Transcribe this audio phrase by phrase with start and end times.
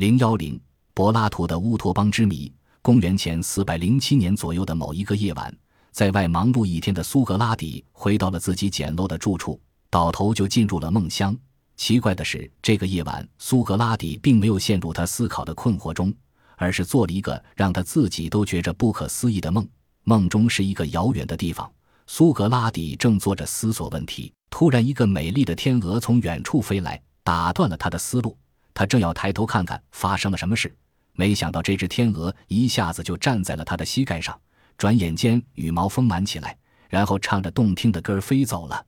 [0.00, 0.58] 零幺零，
[0.94, 2.50] 柏拉图的乌托邦之谜。
[2.80, 5.54] 公元前四百零七年左右的某一个夜晚，
[5.92, 9.60] 在外忙碌一天的苏格拉底回到了自己简陋的住处，
[9.90, 11.36] 倒头就进入了梦乡。
[11.76, 16.10] 奇怪的是，这个夜晚，苏格拉底并没有陷入他思考的困惑中，
[16.56, 19.68] 而是做了一个让他自己都觉着不可思议的梦。
[20.04, 21.70] 梦中是一个遥远的地方，
[22.06, 28.34] 苏格拉底正坐着思索问题，突然，一个美丽的天鹅从远处飞来，打断了他的思路。
[28.80, 30.74] 他正要抬头看看发生了什么事，
[31.12, 34.40] 没想到这只天鹅一下子就站在了他的膝盖上，
[34.78, 36.56] 转眼间羽毛丰满起来，
[36.88, 38.86] 然后唱着动听的歌飞走了。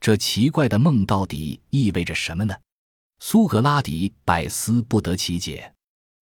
[0.00, 2.54] 这奇怪的梦到底意味着什么呢？
[3.18, 5.74] 苏格拉底百思不得其解。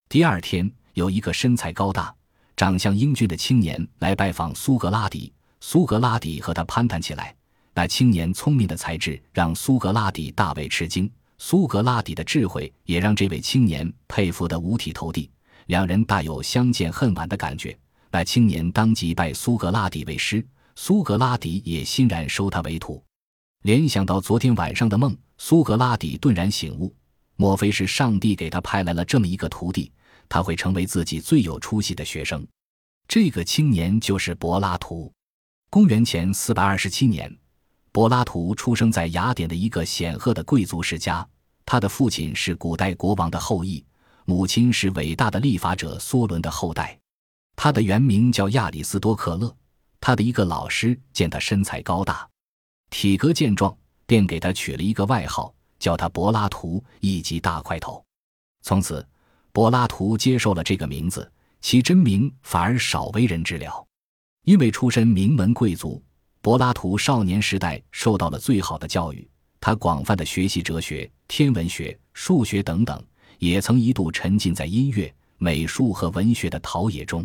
[0.09, 2.15] 第二天，有一个身材高大、
[2.57, 7.37] 长相英俊的青年来拜访苏格拉底，苏格拉底和他攀谈起来。
[7.75, 11.13] 那青年聪明的才智让苏格拉底大为吃惊。
[11.45, 15.29] 苏格拉底的智慧也让这位青年佩服得五体投地，
[15.67, 17.77] 两人大有相见恨晚的感觉。
[18.13, 23.03] 那青年当即拜苏格拉底为师，苏格拉底也欣然收他为徒。
[23.63, 26.95] 联想到昨天晚上的梦，苏格拉底顿然醒悟：
[27.35, 29.91] 莫非是上帝给他派来了这么一个徒弟？
[30.29, 32.47] 他会成为自己最有出息的学生。
[33.09, 35.13] 这个青年就是柏拉图。
[35.69, 37.37] 公元前四百二十七年。
[37.91, 41.29] 柏拉图出生在雅典的一个显赫的贵族世家，
[41.65, 43.85] 他的父亲是古代国王的后裔，
[44.25, 46.99] 母亲是伟大的立法者梭伦的后代。
[47.57, 49.55] 他的原名叫亚里斯多克勒。
[50.01, 52.29] 他的一个老师见他身材高大，
[52.91, 58.05] 体格健壮，便给他取了一个外号，叫他柏拉图，以及大块头。
[58.63, 59.07] 从此，
[59.53, 63.87] 柏拉图接受了这个名字，其真名反而少为人知了。
[64.45, 66.03] 因为出身名门贵族。
[66.41, 69.31] 柏拉图少年时代受到了最好的教育，
[69.65, 73.01] 他广泛的学习哲学、天文学、数学等等，
[73.39, 77.25] 也曾一度沉浸在音乐、美术和文学的陶冶中。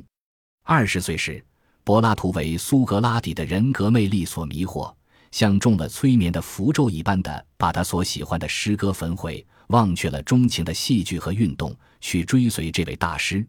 [0.63, 1.43] 二十岁时，
[1.83, 4.93] 柏拉图为苏格拉底的人格魅力所迷惑，
[5.31, 13.43] 像中了催眠的符咒一般的把他所喜欢的诗歌焚毁，忘却了钟情的戏剧和运动，去追随这位大师。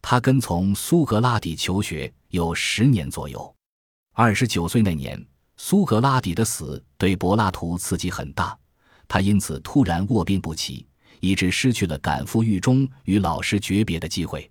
[0.00, 3.54] 他跟从苏格拉底求学有十年左右。
[4.14, 5.22] 二十九岁那年，
[5.64, 8.58] 苏格拉底的死对柏拉图刺激很大，
[9.06, 10.84] 他因此突然卧病不起，
[11.20, 14.50] 以致失去了赶赴狱中与老师诀别的机会。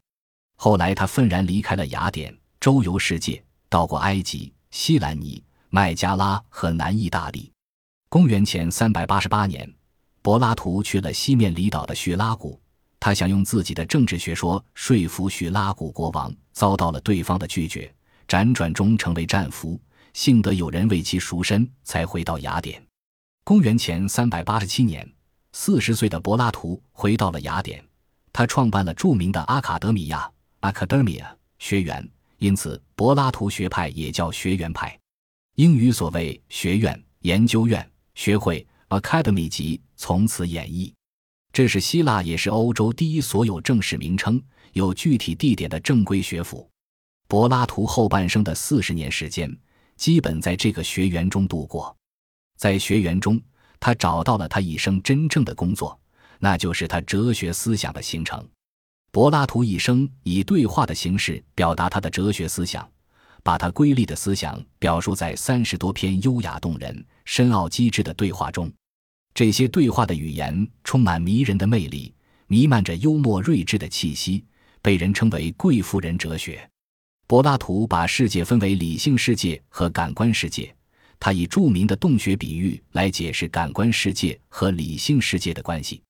[0.56, 7.52] 后来，他愤然离开了雅典，周游世界，到过埃及、西兰尼、麦加拉和南意大利。
[8.08, 9.70] 公元前三百八十八年，
[10.22, 12.58] 柏拉图去了西面离岛的叙拉古，
[13.02, 17.94] 他想用自己的政治学说说服叙拉古国王，遭到了对方的拒绝。
[18.30, 19.78] 辗转中成为战俘，
[20.14, 22.82] 幸得有人为其赎身，才回到雅典。
[23.44, 25.10] 公元前三百八十七年，
[25.54, 27.84] 四十岁的柏拉图回到了雅典，
[28.32, 30.30] 他创办了著名的阿卡德米亚
[30.62, 31.26] （Academia）
[31.60, 32.08] 学园，
[32.38, 34.98] 因此柏拉图学派也叫学园派。
[35.56, 40.92] 英语所谓学院、研究院、学会 （Academy） 即从此演绎。
[41.52, 44.42] 这是希腊也是欧洲第一所有正式名称、
[44.74, 46.70] 有具体地点的正规学府。
[47.28, 49.54] 柏拉图后半生的四十年时间，
[50.02, 51.96] 基本在这个学园中度过。
[52.58, 53.40] 在学园中，
[53.80, 55.96] 他找到了他一生真正的工作，
[56.40, 58.44] 那就是他哲学思想的形成。
[59.12, 62.90] 柏拉图一生以对话的形式表达他的哲学思想，
[63.44, 68.74] 把他瑰丽的思想表述在三十多篇优雅动人、深奥机智的对话中。
[69.36, 72.12] 这些对话的语言充满迷人的魅力，
[72.48, 74.44] 弥漫着幽默睿智的气息，
[74.82, 76.68] 被人称为“贵妇人哲学”。
[77.32, 80.76] 柏拉图把世界分为理性世界和感官世界，
[81.18, 86.02] 他以著名的洞穴比喻来解释感官世界和理性世界的关系。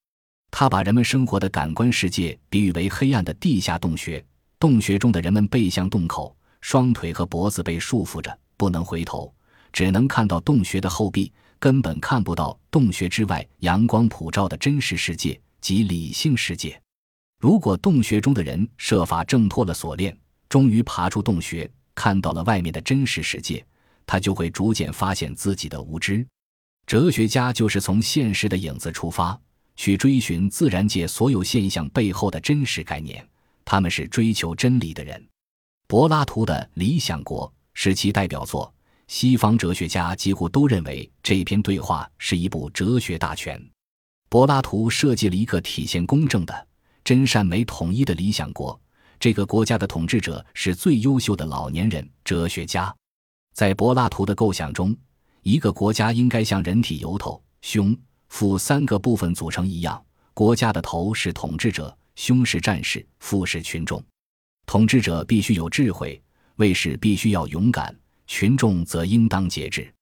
[0.50, 4.26] 他把人们生活的感官世界比喻为黑暗的地下洞穴，
[4.58, 9.32] 洞穴中的人们背向洞口，双腿和脖子被束缚着，不能回头，
[9.72, 16.82] 只能看到洞穴的后壁，根本看不到洞穴之外阳光普照的真实世界及理性世界。
[17.40, 20.18] 如果洞穴中的人设法挣脱了锁链，
[20.52, 23.66] 终于爬出洞穴，看到了外面的真实世界，
[24.06, 26.28] 他就会逐渐发现自己的无知。
[26.86, 29.40] 哲学家就是从现实的影子出发，
[29.78, 33.26] 去追寻自然界所有现象背后的真实概念。
[33.64, 35.26] 他们是追求真理的人。
[35.88, 38.74] 柏拉图的《理想国》是其代表作，
[39.08, 43.58] 西方哲学家几乎都认为这篇对话是一部哲学大全。
[44.28, 46.68] 柏拉图设计了一个体现公正的、
[47.06, 48.78] 真善美统一的理想国。
[49.22, 52.92] 这个国家的统治者是最优秀的老年人哲学家，
[53.54, 54.98] 在柏拉图的构想中，
[55.44, 57.96] 一个国家应该像人体由头、胸、
[58.30, 60.04] 腹三个部分组成一样。
[60.34, 64.04] 国家的头是统治者，胸是战士，腹是群众。
[64.66, 66.20] 统治者必须有智慧，
[66.56, 67.96] 卫士必须要勇敢，
[68.26, 69.94] 群众则应当节制。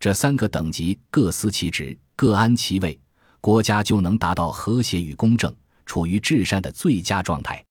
[0.00, 2.98] 这三个等级各司其职，各安其位，
[3.42, 7.62] 国家就能达到和谐与公正，处于至善的最佳状态。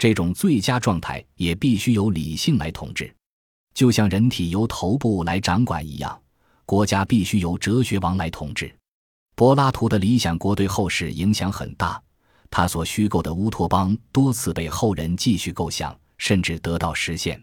[0.00, 3.14] 这种最佳状态也必须由理性来统治，
[3.74, 6.18] 就像人体由头部来掌管一样，
[6.64, 8.74] 国家必须由哲学王来统治。
[9.34, 12.02] 柏拉图的理想国对后世影响很大，
[12.48, 17.38] 他所虚构的乌托邦多次被后人继续构想，甚至得到实现，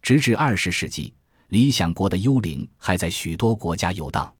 [0.00, 1.12] 直至二十世纪。
[1.48, 4.32] 理想国的幽灵还在许多国家游荡。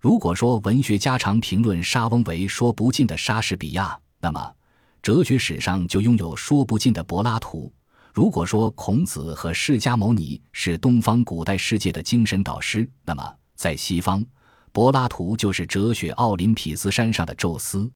[0.00, 4.54] 如果说文学家常评论莎翁为说不尽的莎士比亚，那么
[5.04, 7.70] 哲学史上就拥有说不尽的柏拉图。
[8.14, 14.24] 如果说孔子和释迦牟尼是东方古代世界的精神导师，那么在西方，
[14.72, 17.92] 柏拉图就是哲学奥林匹斯山上的宙斯。